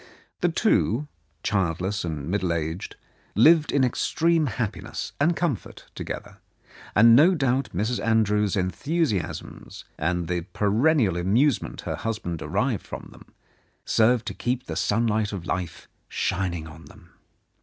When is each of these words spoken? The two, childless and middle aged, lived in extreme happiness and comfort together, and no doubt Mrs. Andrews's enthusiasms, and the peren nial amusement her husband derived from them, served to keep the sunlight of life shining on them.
The 0.39 0.49
two, 0.49 1.07
childless 1.43 2.03
and 2.03 2.27
middle 2.27 2.51
aged, 2.51 2.95
lived 3.35 3.71
in 3.71 3.83
extreme 3.83 4.47
happiness 4.47 5.11
and 5.19 5.35
comfort 5.35 5.91
together, 5.93 6.39
and 6.95 7.15
no 7.15 7.35
doubt 7.35 7.69
Mrs. 7.71 8.03
Andrews's 8.03 8.55
enthusiasms, 8.55 9.85
and 9.99 10.27
the 10.27 10.41
peren 10.55 10.95
nial 10.97 11.17
amusement 11.17 11.81
her 11.81 11.97
husband 11.97 12.39
derived 12.39 12.83
from 12.87 13.09
them, 13.11 13.27
served 13.85 14.25
to 14.25 14.33
keep 14.33 14.65
the 14.65 14.75
sunlight 14.75 15.33
of 15.33 15.45
life 15.45 15.87
shining 16.09 16.65
on 16.65 16.85
them. 16.85 17.11